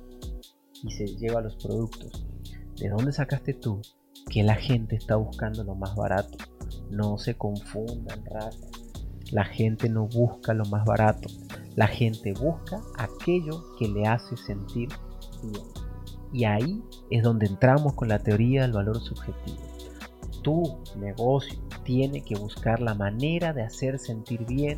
Y 0.81 0.91
se 0.91 1.05
lleva 1.17 1.41
los 1.41 1.57
productos. 1.57 2.25
¿De 2.77 2.88
dónde 2.88 3.12
sacaste 3.12 3.53
tú 3.53 3.81
que 4.29 4.43
la 4.43 4.55
gente 4.55 4.95
está 4.95 5.17
buscando 5.17 5.65
lo 5.65 5.75
más 5.75 5.95
barato? 5.95 6.38
No 6.89 7.17
se 7.17 7.36
confundan, 7.36 8.24
raza. 8.25 8.67
La 9.31 9.43
gente 9.43 9.89
no 9.89 10.07
busca 10.07 10.53
lo 10.53 10.63
más 10.65 10.86
barato. 10.86 11.27
La 11.75 11.88
gente 11.88 12.33
busca 12.33 12.81
aquello 12.98 13.75
que 13.77 13.89
le 13.89 14.07
hace 14.07 14.38
sentir 14.38 14.88
bien. 15.43 15.63
Y 16.31 16.45
ahí 16.45 16.81
es 17.09 17.24
donde 17.24 17.48
entramos 17.48 17.93
con 17.95 18.07
la 18.07 18.19
teoría 18.19 18.62
del 18.62 18.71
valor 18.71 19.00
subjetivo. 19.01 19.57
Tu 20.41 20.77
negocio 20.98 21.60
tiene 21.84 22.22
que 22.22 22.36
buscar 22.36 22.79
la 22.79 22.93
manera 22.93 23.53
de 23.53 23.63
hacer 23.63 24.00
sentir 24.00 24.46
bien 24.46 24.77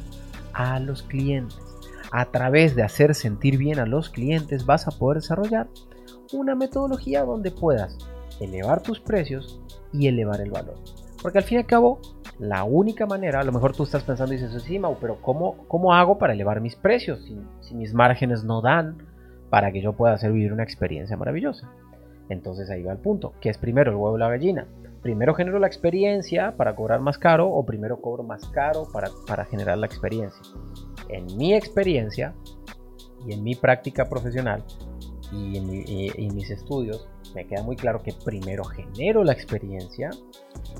a 0.53 0.80
los 0.80 1.03
clientes. 1.03 1.60
A 2.12 2.25
través 2.25 2.75
de 2.75 2.84
hacer 2.84 3.15
sentir 3.15 3.58
bien 3.58 3.80
a 3.80 3.86
los 3.86 4.10
clientes 4.10 4.65
vas 4.65 4.88
a 4.88 4.91
poder 4.91 5.22
desarrollar 5.22 5.68
una 6.34 6.56
metodología 6.56 7.24
donde 7.24 7.51
puedas 7.51 7.98
elevar 8.39 8.82
tus 8.82 9.00
precios 9.00 9.62
y 9.94 10.08
elevar 10.08 10.41
el 10.41 10.51
valor. 10.51 10.75
Porque 11.22 11.38
al 11.38 11.44
fin 11.44 11.58
y 11.58 11.62
al 11.62 11.68
cabo, 11.68 12.00
la 12.39 12.63
única 12.63 13.06
manera, 13.06 13.39
a 13.39 13.44
lo 13.44 13.51
mejor 13.51 13.75
tú 13.75 13.84
estás 13.84 14.03
pensando 14.03 14.34
y 14.34 14.38
dices, 14.38 14.63
sí, 14.63 14.80
Mau, 14.80 14.98
pero 15.00 15.22
¿cómo, 15.22 15.68
¿cómo 15.68 15.94
hago 15.94 16.18
para 16.18 16.34
elevar 16.34 16.60
mis 16.60 16.75
precios 16.75 17.24
si, 17.62 17.75
mis 17.75 17.94
márgenes 17.94 18.44
no 18.44 18.62
dan? 18.62 19.12
para 19.51 19.72
que 19.74 19.82
yo 19.82 19.94
pueda 19.94 20.13
hacer 20.13 20.32
vivir 20.32 20.53
una 20.53 20.63
experiencia 20.63 21.18
maravillosa. 21.18 21.70
Entonces 22.30 22.70
ahí 22.72 22.82
va 22.84 22.94
el 22.94 22.98
punto, 22.98 23.34
que 23.41 23.50
es 23.50 23.58
primero 23.58 23.91
el 23.91 23.98
huevo 23.98 24.15
y 24.15 24.20
la 24.20 24.30
gallina. 24.30 24.65
Primero 25.01 25.34
genero 25.34 25.58
la 25.60 25.67
experiencia 25.67 26.55
para 26.55 26.75
cobrar 26.75 27.00
más 27.00 27.17
caro 27.17 27.50
o 27.50 27.65
primero 27.65 28.01
cobro 28.01 28.24
más 28.24 28.48
caro 28.50 28.88
para, 28.93 29.10
para 29.27 29.46
generar 29.46 29.77
la 29.77 29.88
experiencia. 29.88 30.41
En 31.10 31.25
mi 31.38 31.53
experiencia 31.55 32.36
y 33.25 33.34
en 33.34 33.43
mi 33.43 33.55
práctica 33.55 34.08
profesional 34.08 34.63
y 35.31 35.58
en 35.58 36.36
mis 36.36 36.51
estudios, 36.51 37.08
me 37.33 37.45
queda 37.45 37.63
muy 37.63 37.75
claro 37.75 38.01
que 38.03 38.13
primero 38.25 38.63
genero 38.63 39.23
la 39.23 39.33
experiencia 39.33 40.09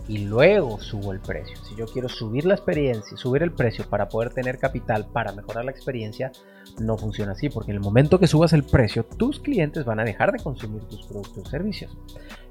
y 0.08 0.20
luego 0.20 0.80
subo 0.80 1.12
el 1.12 1.20
precio. 1.20 1.56
Si 1.64 1.76
yo 1.76 1.86
quiero 1.86 2.10
subir 2.10 2.46
la 2.46 2.56
experiencia, 2.56 3.18
subir 3.18 3.44
el 3.44 3.54
precio 3.54 3.86
para 3.90 4.10
poder 4.10 4.34
tener 4.34 4.58
capital 4.58 5.08
para 5.12 5.32
mejorar 5.32 5.66
la 5.66 5.72
experiencia, 5.72 6.32
no 6.80 6.98
funciona 6.98 7.34
así, 7.34 7.50
porque 7.50 7.72
en 7.72 7.78
el 7.78 7.84
momento 7.84 8.20
que 8.20 8.28
subas 8.28 8.54
el 8.54 8.64
precio, 8.64 9.04
tus 9.06 9.40
clientes 9.40 9.86
van 9.86 10.00
a 10.00 10.04
dejar 10.04 10.32
de 10.32 10.44
consumir 10.44 10.84
tus 10.84 11.06
productos 11.08 11.46
o 11.46 11.50
servicios. 11.50 11.98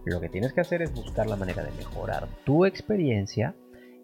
Lo 0.05 0.21
que 0.21 0.29
tienes 0.29 0.53
que 0.53 0.61
hacer 0.61 0.83
es 0.83 0.95
buscar 0.95 1.29
la 1.29 1.37
manera 1.37 1.63
de 1.63 1.73
mejorar 1.73 2.29
tu 2.45 2.65
experiencia. 2.65 3.55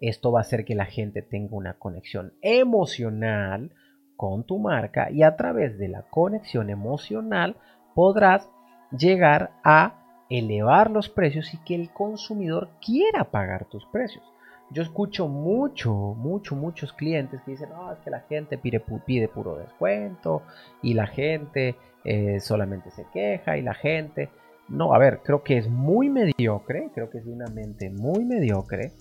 Esto 0.01 0.31
va 0.31 0.39
a 0.39 0.41
hacer 0.41 0.63
que 0.63 0.75
la 0.75 0.85
gente 0.85 1.21
tenga 1.21 1.55
una 1.55 1.73
conexión 1.73 2.33
emocional 2.41 3.71
con 4.15 4.43
tu 4.43 4.59
marca 4.59 5.11
y 5.11 5.23
a 5.23 5.35
través 5.35 5.77
de 5.77 5.87
la 5.87 6.03
conexión 6.03 6.69
emocional 6.69 7.55
podrás 7.95 8.49
llegar 8.91 9.51
a 9.63 10.25
elevar 10.29 10.91
los 10.91 11.09
precios 11.09 11.53
y 11.53 11.57
que 11.59 11.75
el 11.75 11.91
consumidor 11.91 12.69
quiera 12.85 13.25
pagar 13.25 13.65
tus 13.65 13.85
precios. 13.85 14.23
Yo 14.69 14.83
escucho 14.83 15.29
mucho, 15.29 15.93
mucho, 15.93 16.55
muchos 16.55 16.91
clientes 16.91 17.41
que 17.43 17.51
dicen, 17.51 17.69
no, 17.69 17.93
es 17.93 17.99
que 17.99 18.09
la 18.09 18.19
gente 18.21 18.57
pide, 18.57 18.81
pide 19.05 19.29
puro 19.29 19.55
descuento 19.55 20.41
y 20.81 20.93
la 20.93 21.07
gente 21.07 21.75
eh, 22.03 22.39
solamente 22.41 22.91
se 22.91 23.05
queja 23.13 23.57
y 23.57 23.61
la 23.61 23.73
gente... 23.73 24.29
No, 24.67 24.93
a 24.93 24.97
ver, 24.97 25.21
creo 25.23 25.43
que 25.43 25.57
es 25.57 25.69
muy 25.69 26.09
mediocre, 26.09 26.89
creo 26.93 27.09
que 27.09 27.19
es 27.19 27.25
una 27.25 27.47
mente 27.47 27.89
muy 27.89 28.25
mediocre 28.25 28.91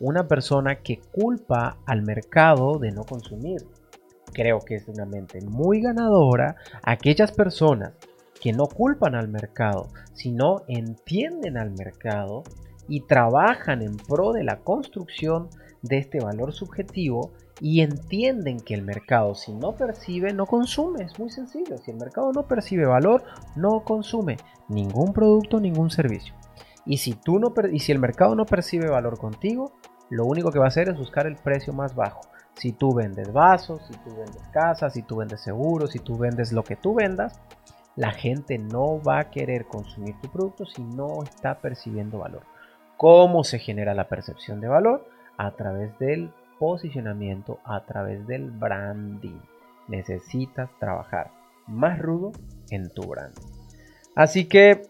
una 0.00 0.26
persona 0.26 0.76
que 0.76 0.98
culpa 1.12 1.76
al 1.86 2.02
mercado 2.02 2.78
de 2.78 2.90
no 2.90 3.04
consumir. 3.04 3.60
Creo 4.32 4.60
que 4.60 4.76
es 4.76 4.88
una 4.88 5.04
mente 5.04 5.40
muy 5.42 5.80
ganadora 5.82 6.56
aquellas 6.82 7.32
personas 7.32 7.92
que 8.40 8.52
no 8.52 8.66
culpan 8.66 9.14
al 9.14 9.28
mercado, 9.28 9.88
sino 10.14 10.62
entienden 10.66 11.56
al 11.56 11.70
mercado 11.72 12.42
y 12.88 13.02
trabajan 13.02 13.82
en 13.82 13.96
pro 13.96 14.32
de 14.32 14.42
la 14.42 14.60
construcción 14.60 15.48
de 15.82 15.98
este 15.98 16.20
valor 16.20 16.52
subjetivo 16.52 17.32
y 17.60 17.82
entienden 17.82 18.58
que 18.58 18.74
el 18.74 18.82
mercado 18.82 19.34
si 19.34 19.52
no 19.52 19.76
percibe 19.76 20.32
no 20.32 20.46
consume, 20.46 21.04
es 21.04 21.18
muy 21.18 21.30
sencillo, 21.30 21.76
si 21.78 21.90
el 21.90 21.98
mercado 21.98 22.32
no 22.32 22.46
percibe 22.48 22.86
valor 22.86 23.22
no 23.54 23.84
consume 23.84 24.38
ningún 24.68 25.12
producto, 25.12 25.60
ningún 25.60 25.90
servicio. 25.90 26.34
Y 26.86 26.98
si, 26.98 27.12
tú 27.12 27.38
no, 27.38 27.52
y 27.70 27.80
si 27.80 27.92
el 27.92 27.98
mercado 27.98 28.34
no 28.34 28.46
percibe 28.46 28.88
valor 28.88 29.18
contigo, 29.18 29.72
lo 30.08 30.24
único 30.24 30.50
que 30.50 30.58
va 30.58 30.64
a 30.64 30.68
hacer 30.68 30.88
es 30.88 30.98
buscar 30.98 31.26
el 31.26 31.36
precio 31.36 31.72
más 31.72 31.94
bajo. 31.94 32.22
Si 32.54 32.72
tú 32.72 32.94
vendes 32.94 33.32
vasos, 33.32 33.80
si 33.86 33.92
tú 33.98 34.16
vendes 34.16 34.42
casas, 34.52 34.94
si 34.94 35.02
tú 35.02 35.16
vendes 35.16 35.40
seguros, 35.40 35.92
si 35.92 35.98
tú 35.98 36.18
vendes 36.18 36.52
lo 36.52 36.64
que 36.64 36.76
tú 36.76 36.94
vendas, 36.94 37.40
la 37.96 38.12
gente 38.12 38.58
no 38.58 39.02
va 39.02 39.18
a 39.18 39.30
querer 39.30 39.66
consumir 39.66 40.14
tu 40.20 40.28
producto 40.30 40.64
si 40.66 40.82
no 40.82 41.22
está 41.22 41.60
percibiendo 41.60 42.18
valor. 42.18 42.42
¿Cómo 42.96 43.44
se 43.44 43.58
genera 43.58 43.94
la 43.94 44.08
percepción 44.08 44.60
de 44.60 44.68
valor? 44.68 45.06
A 45.36 45.52
través 45.52 45.98
del 45.98 46.30
posicionamiento, 46.58 47.58
a 47.64 47.84
través 47.84 48.26
del 48.26 48.50
branding. 48.50 49.40
Necesitas 49.88 50.70
trabajar 50.78 51.30
más 51.66 51.98
rudo 51.98 52.32
en 52.70 52.90
tu 52.90 53.02
brand. 53.02 53.34
Así 54.14 54.46
que 54.46 54.82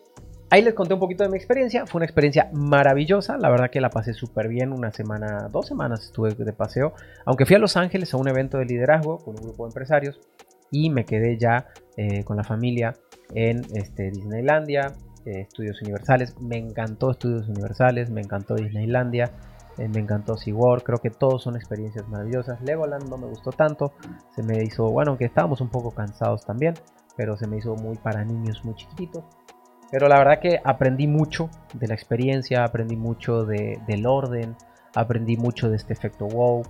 ahí 0.51 0.63
les 0.63 0.75
conté 0.75 0.95
un 0.95 1.01
poquito 1.01 1.23
de 1.23 1.31
mi 1.31 1.37
experiencia. 1.37 1.87
Fue 1.87 2.01
una 2.01 2.07
experiencia 2.07 2.51
maravillosa. 2.53 3.39
La 3.39 3.49
verdad 3.49 3.71
que 3.71 3.81
la 3.81 3.91
pasé 3.91 4.13
súper 4.13 4.49
bien. 4.49 4.73
Una 4.73 4.91
semana, 4.91 5.49
dos 5.51 5.67
semanas 5.67 6.05
estuve 6.05 6.35
de 6.35 6.53
paseo. 6.53 6.95
Aunque 7.25 7.47
fui 7.47 7.57
a 7.57 7.61
Los 7.61 7.77
Ángeles 7.77 8.13
a 8.13 8.17
un 8.17 8.29
evento 8.29 8.59
de 8.59 8.65
liderazgo 8.65 9.19
con 9.19 9.37
un 9.39 9.43
grupo 9.43 9.65
de 9.65 9.71
empresarios 9.71 10.21
y 10.71 10.91
me 10.91 11.05
quedé 11.05 11.39
ya 11.39 11.67
eh, 11.97 12.25
con 12.25 12.37
la 12.37 12.45
familia 12.45 12.95
en 13.35 13.65
este, 13.75 14.11
Disneylandia, 14.11 14.95
eh, 15.25 15.41
Estudios 15.41 15.81
Universales. 15.83 16.41
Me 16.41 16.57
encantó 16.57 17.11
Estudios 17.11 17.49
Universales, 17.49 18.11
me 18.11 18.21
encantó 18.21 18.55
Disneylandia, 18.55 19.31
eh, 19.79 19.89
me 19.89 20.01
encantó 20.01 20.37
SeaWorld. 20.37 20.83
Creo 20.83 20.99
que 20.99 21.11
todos 21.11 21.43
son 21.43 21.57
experiencias 21.57 22.09
maravillosas. 22.09 22.61
Legoland 22.63 23.09
no 23.09 23.19
me 23.19 23.27
gustó 23.27 23.51
tanto, 23.51 23.93
se 24.35 24.43
me 24.43 24.63
hizo, 24.63 24.91
bueno, 24.91 25.13
aunque 25.13 25.27
estábamos 25.27 25.61
un 25.61 25.69
poco 25.69 25.91
cansados 25.91 26.45
también, 26.45 26.75
pero 27.17 27.37
se 27.37 27.47
me 27.47 27.59
hizo 27.59 27.75
muy 27.77 27.97
para 27.99 28.25
niños 28.25 28.65
muy 28.65 28.75
chiquititos. 28.75 29.25
Pero 29.91 30.09
la 30.09 30.19
verdad 30.19 30.39
que 30.41 30.61
aprendí 30.65 31.09
mucho 31.09 31.51
de 31.75 31.89
la 31.89 31.95
experiencia, 31.95 32.63
aprendí 32.65 32.97
mucho 32.97 33.45
de, 33.45 33.81
del 33.89 34.07
orden, 34.07 34.57
aprendí 34.95 35.37
mucho 35.37 35.69
de 35.69 35.77
este 35.77 35.93
efecto 35.93 36.27
wow. 36.27 36.63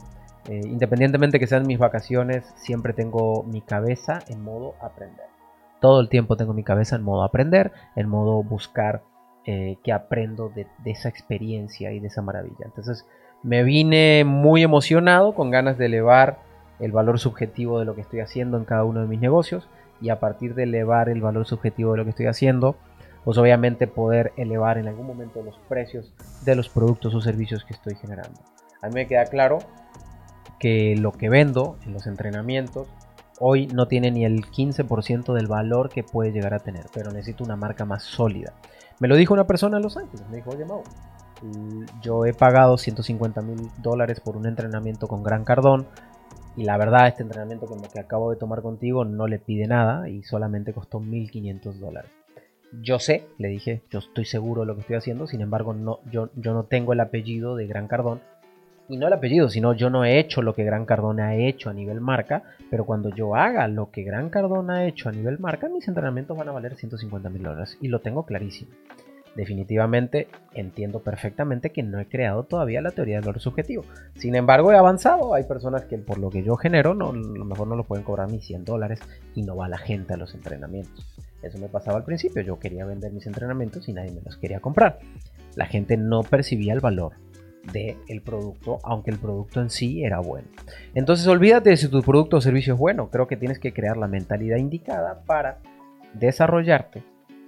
Eh, 0.48 0.60
independientemente 0.64 1.38
que 1.38 1.46
sean 1.46 1.66
mis 1.66 1.78
vacaciones, 1.78 2.44
siempre 2.56 2.92
tengo 2.92 3.42
mi 3.44 3.60
cabeza 3.60 4.20
en 4.28 4.42
modo 4.42 4.74
aprender. 4.80 5.26
Todo 5.80 6.00
el 6.00 6.08
tiempo 6.08 6.36
tengo 6.36 6.54
mi 6.54 6.64
cabeza 6.64 6.96
en 6.96 7.02
modo 7.02 7.22
aprender, 7.22 7.72
en 7.96 8.08
modo 8.08 8.42
buscar 8.42 9.02
eh, 9.46 9.78
que 9.82 9.92
aprendo 9.92 10.50
de, 10.50 10.66
esa 10.84 11.08
experiencia 11.08 11.92
y 11.92 12.00
de 12.00 12.08
esa 12.08 12.22
maravilla. 12.22 12.64
Entonces 12.64 13.06
me 13.42 13.62
vine 13.62 14.24
muy 14.24 14.62
emocionado, 14.62 15.34
con 15.34 15.50
ganas 15.50 15.78
de 15.78 15.86
elevar 15.86 16.38
el 16.78 16.92
valor 16.92 17.18
subjetivo 17.18 17.78
de 17.78 17.84
lo 17.84 17.94
que 17.94 18.02
estoy 18.02 18.20
haciendo 18.20 18.56
en 18.56 18.64
cada 18.64 18.84
uno 18.84 19.00
de 19.00 19.06
mis 19.06 19.20
negocios 19.20 19.68
y 20.00 20.10
a 20.10 20.20
partir 20.20 20.54
de 20.54 20.64
elevar 20.64 21.08
el 21.08 21.20
valor 21.20 21.46
subjetivo 21.46 21.92
de 21.92 21.98
lo 21.98 22.04
que 22.04 22.10
estoy 22.10 22.26
haciendo, 22.26 22.76
pues 23.24 23.38
obviamente 23.38 23.86
poder 23.86 24.32
elevar 24.36 24.78
en 24.78 24.88
algún 24.88 25.06
momento 25.06 25.42
los 25.42 25.58
precios 25.68 26.12
de 26.44 26.54
los 26.54 26.68
productos 26.68 27.14
o 27.14 27.20
servicios 27.20 27.64
que 27.64 27.74
estoy 27.74 27.94
generando. 27.94 28.40
A 28.82 28.88
mí 28.88 28.94
me 28.94 29.06
queda 29.06 29.26
claro 29.26 29.58
que 30.60 30.94
lo 30.96 31.10
que 31.10 31.28
vendo 31.28 31.76
en 31.84 31.92
los 31.92 32.06
entrenamientos 32.06 32.86
hoy 33.40 33.66
no 33.66 33.88
tiene 33.88 34.12
ni 34.12 34.24
el 34.24 34.44
15% 34.44 35.32
del 35.32 35.48
valor 35.48 35.88
que 35.88 36.04
puede 36.04 36.30
llegar 36.30 36.54
a 36.54 36.60
tener, 36.60 36.86
pero 36.94 37.10
necesito 37.10 37.42
una 37.42 37.56
marca 37.56 37.84
más 37.84 38.04
sólida. 38.04 38.52
Me 39.00 39.08
lo 39.08 39.16
dijo 39.16 39.34
una 39.34 39.46
persona 39.46 39.78
en 39.78 39.82
Los 39.82 39.96
Ángeles, 39.96 40.28
me 40.28 40.36
dijo, 40.36 40.50
oye 40.50 40.66
Mau, 40.66 40.82
yo 42.02 42.26
he 42.26 42.34
pagado 42.34 42.76
150 42.76 43.40
mil 43.40 43.70
dólares 43.78 44.20
por 44.20 44.36
un 44.36 44.46
entrenamiento 44.46 45.08
con 45.08 45.22
Gran 45.22 45.44
Cardón, 45.44 45.86
Y 46.56 46.64
la 46.64 46.76
verdad, 46.76 47.06
este 47.06 47.22
entrenamiento 47.22 47.66
que, 47.66 47.88
que 47.88 48.00
acabo 48.00 48.30
de 48.30 48.36
tomar 48.36 48.60
contigo 48.60 49.04
no 49.04 49.26
le 49.26 49.38
pide 49.38 49.66
nada 49.66 50.08
y 50.08 50.22
solamente 50.24 50.74
costó 50.74 51.00
1.500 51.00 51.74
dólares. 51.74 52.10
Yo 52.82 52.98
sé, 52.98 53.26
le 53.38 53.48
dije, 53.48 53.82
yo 53.90 54.00
estoy 54.00 54.24
seguro 54.26 54.62
de 54.62 54.66
lo 54.66 54.74
que 54.74 54.82
estoy 54.82 54.96
haciendo, 54.96 55.26
sin 55.26 55.40
embargo, 55.40 55.72
no, 55.72 56.00
yo 56.10 56.28
no 56.34 56.64
tengo 56.64 56.92
el 56.92 57.00
apellido 57.00 57.56
de 57.56 57.66
Gran 57.66 57.88
Cardón. 57.88 58.20
Y 58.90 58.96
no 58.96 59.06
el 59.06 59.12
apellido, 59.12 59.48
sino 59.48 59.72
yo 59.72 59.88
no 59.88 60.04
he 60.04 60.18
hecho 60.18 60.42
lo 60.42 60.52
que 60.52 60.64
Gran 60.64 60.84
Cardón 60.84 61.20
ha 61.20 61.36
hecho 61.36 61.70
a 61.70 61.72
nivel 61.72 62.00
marca, 62.00 62.42
pero 62.70 62.84
cuando 62.84 63.14
yo 63.14 63.36
haga 63.36 63.68
lo 63.68 63.92
que 63.92 64.02
Gran 64.02 64.30
Cardón 64.30 64.68
ha 64.68 64.84
hecho 64.84 65.08
a 65.08 65.12
nivel 65.12 65.38
marca, 65.38 65.68
mis 65.68 65.86
entrenamientos 65.86 66.36
van 66.36 66.48
a 66.48 66.52
valer 66.52 66.74
150 66.74 67.30
mil 67.30 67.44
dólares. 67.44 67.78
Y 67.80 67.86
lo 67.86 68.00
tengo 68.00 68.26
clarísimo 68.26 68.72
definitivamente 69.36 70.26
entiendo 70.54 71.00
perfectamente 71.00 71.70
que 71.70 71.82
no 71.84 72.00
he 72.00 72.06
creado 72.06 72.44
todavía 72.44 72.82
la 72.82 72.90
teoría 72.90 73.16
del 73.16 73.26
valor 73.26 73.40
subjetivo. 73.40 73.84
Sin 74.16 74.34
embargo, 74.34 74.72
he 74.72 74.76
avanzado. 74.76 75.34
Hay 75.34 75.44
personas 75.44 75.84
que 75.84 75.98
por 75.98 76.18
lo 76.18 76.30
que 76.30 76.42
yo 76.42 76.56
genero, 76.56 76.94
no, 76.94 77.10
a 77.10 77.14
lo 77.14 77.44
mejor 77.44 77.68
no 77.68 77.76
lo 77.76 77.84
pueden 77.84 78.04
cobrar 78.04 78.30
ni 78.30 78.40
100 78.40 78.64
dólares 78.64 79.00
y 79.34 79.42
no 79.42 79.56
va 79.56 79.68
la 79.68 79.78
gente 79.78 80.14
a 80.14 80.16
los 80.16 80.34
entrenamientos. 80.34 81.06
Eso 81.42 81.58
me 81.58 81.68
pasaba 81.68 81.98
al 81.98 82.04
principio. 82.04 82.42
Yo 82.42 82.58
quería 82.58 82.84
vender 82.84 83.12
mis 83.12 83.26
entrenamientos 83.26 83.88
y 83.88 83.92
nadie 83.92 84.10
me 84.10 84.20
los 84.20 84.36
quería 84.36 84.60
comprar. 84.60 84.98
La 85.54 85.66
gente 85.66 85.96
no 85.96 86.22
percibía 86.22 86.74
el 86.74 86.80
valor 86.80 87.12
del 87.72 88.22
producto, 88.22 88.78
aunque 88.82 89.10
el 89.10 89.18
producto 89.18 89.60
en 89.60 89.70
sí 89.70 90.04
era 90.04 90.18
bueno. 90.20 90.48
Entonces, 90.94 91.26
olvídate 91.26 91.70
de 91.70 91.76
si 91.76 91.88
tu 91.88 92.02
producto 92.02 92.38
o 92.38 92.40
servicio 92.40 92.74
es 92.74 92.80
bueno. 92.80 93.10
Creo 93.10 93.26
que 93.26 93.36
tienes 93.36 93.58
que 93.58 93.72
crear 93.72 93.96
la 93.96 94.08
mentalidad 94.08 94.56
indicada 94.56 95.22
para 95.26 95.58
desarrollarte 96.14 97.02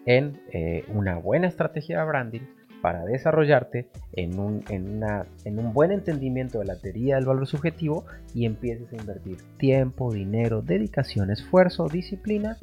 en 0.07 0.41
eh, 0.53 0.85
una 0.89 1.17
buena 1.17 1.47
estrategia 1.47 1.99
de 1.99 2.05
branding 2.05 2.41
para 2.83 3.05
desarrollarte 3.05 3.89
en 4.13 4.39
un, 4.41 4.65
en 4.69 5.59
un 5.59 5.73
buen 5.73 5.93
entendimiento 5.93 6.59
de 6.59 6.65
la 6.65 6.77
teoría 6.77 7.15
del 7.15 7.27
valor 7.27 7.47
subjetivo 7.47 8.05
y 8.35 8.45
empieces 8.45 8.93
a 8.93 8.97
invertir 8.97 9.39
tiempo, 9.57 10.13
dinero, 10.13 10.63
dedicación, 10.63 11.31
esfuerzo, 11.31 11.87
disciplina 11.87 12.59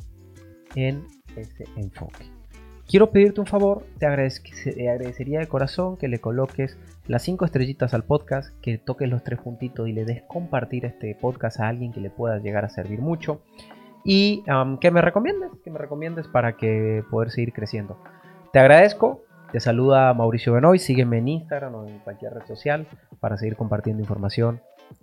en 0.76 1.06
ese 1.38 1.64
enfoque. 1.78 2.39
Quiero 2.90 3.12
pedirte 3.12 3.40
un 3.40 3.46
favor, 3.46 3.84
te, 4.00 4.08
agradecería 4.08 5.40
de 5.40 5.48
corazón 5.48 5.96
que 5.96 6.08
le 6.08 6.18
coloques 6.18 6.76
las 7.06 7.22
5 7.22 7.46
estrellitas 7.46 7.94
al 7.94 8.04
podcast, 8.04 8.50
que 8.62 8.80
toques 8.80 9.08
los 9.08 9.24
tres 9.24 9.40
puntitos 9.40 9.88
y 9.88 9.94
le 9.94 10.06
des 10.06 10.24
compartir 10.24 10.86
este 10.86 11.14
podcast 11.14 11.60
a 11.60 11.68
alguien 11.68 11.92
que 11.94 12.02
le 12.02 12.10
pueda 12.10 12.40
llegar 12.40 12.66
a 12.66 12.70
servir 12.70 13.00
mucho 13.00 13.44
y 14.04 14.44
que 14.82 14.90
me 14.90 15.04
recomiendes, 15.04 15.52
que 15.64 15.70
me 15.70 15.78
recomiendes 15.78 16.28
para 16.28 16.58
que 16.58 17.04
poder 17.12 17.30
seguir 17.30 17.54
creciendo. 17.54 18.02
Te 18.54 18.58
agradezco, 18.58 19.22
te 19.52 19.60
saluda 19.60 20.12
Mauricio 20.16 20.54
Benoy, 20.54 20.80
sígueme 20.80 21.20
en 21.20 21.28
Instagram 21.28 21.76
o 21.76 21.86
en 21.86 22.00
cualquier 22.00 22.34
red 22.34 22.48
social 22.48 22.88
para 23.20 23.38
seguir 23.38 23.56
compartiendo 23.56 24.02
información. 24.02 24.62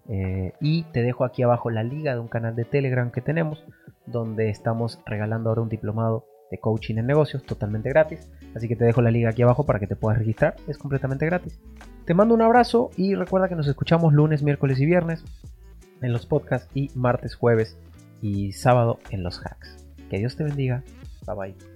Eh, 0.09 0.55
y 0.61 0.83
te 0.93 1.02
dejo 1.02 1.25
aquí 1.25 1.45
abajo 1.45 1.71
la 1.71 1.85
liga 1.85 2.14
de 2.14 2.19
un 2.19 2.26
canal 2.26 2.57
de 2.57 2.64
Telegram 2.64 3.12
que 3.12 3.21
tenemos, 3.21 3.64
donde 4.07 4.50
estamos 4.50 4.99
regalando 5.07 5.50
ahora 5.50 5.62
un 5.62 5.69
diplomado 5.69 6.25
de 6.50 6.59
coaching 6.59 6.97
en 6.97 7.07
negocios 7.07 7.43
totalmente 7.45 7.88
gratis. 7.88 8.31
Así 8.55 8.69
que 8.69 8.76
te 8.76 8.85
dejo 8.85 9.03
la 9.03 9.11
liga 9.11 9.31
aquí 9.31 9.43
abajo 9.43 9.65
para 9.65 9.79
que 9.79 9.87
te 9.87 9.97
puedas 9.97 10.19
registrar, 10.19 10.57
es 10.67 10.79
completamente 10.79 11.26
gratis. 11.26 11.59
Te 12.05 12.15
mando 12.15 12.35
un 12.35 12.43
abrazo 12.43 12.91
y 12.97 13.15
recuerda 13.15 13.49
que 13.49 13.57
nos 13.57 13.67
escuchamos 13.67 14.12
lunes, 14.12 14.43
miércoles 14.43 14.81
y 14.81 14.87
viernes 14.87 15.25
en 16.03 16.12
los 16.12 16.26
podcasts 16.26 16.71
y 16.75 16.91
martes, 16.95 17.35
jueves 17.35 17.76
y 18.23 18.53
sábado 18.53 18.99
en 19.11 19.23
los 19.23 19.45
hacks. 19.45 19.85
Que 20.11 20.19
Dios 20.19 20.37
te 20.37 20.45
bendiga. 20.45 20.83
Bye 21.26 21.37
bye. 21.37 21.75